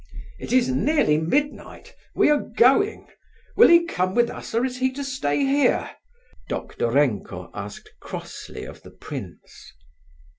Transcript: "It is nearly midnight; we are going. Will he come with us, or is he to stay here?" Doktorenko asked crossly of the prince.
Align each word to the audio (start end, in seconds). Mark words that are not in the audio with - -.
"It 0.39 0.51
is 0.51 0.67
nearly 0.67 1.19
midnight; 1.19 1.93
we 2.15 2.31
are 2.31 2.39
going. 2.39 3.05
Will 3.55 3.67
he 3.67 3.85
come 3.85 4.15
with 4.15 4.31
us, 4.31 4.55
or 4.55 4.65
is 4.65 4.77
he 4.79 4.91
to 4.93 5.03
stay 5.03 5.45
here?" 5.45 5.91
Doktorenko 6.49 7.51
asked 7.53 7.91
crossly 7.99 8.63
of 8.65 8.81
the 8.81 8.89
prince. 8.89 9.73